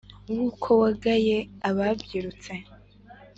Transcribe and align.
wuko 0.31 0.69
wagaye 0.81 1.37
ababyirutse 1.69 2.51